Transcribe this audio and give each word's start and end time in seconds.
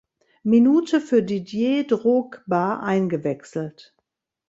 Minute 0.41 0.99
für 0.99 1.21
Didier 1.21 1.85
Drogba 1.85 2.79
eingewechselt. 2.79 3.93